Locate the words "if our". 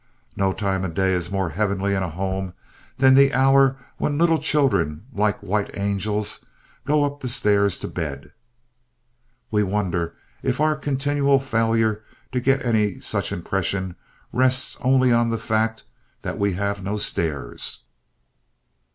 10.41-10.75